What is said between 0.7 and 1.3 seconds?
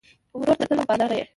وفادار یې.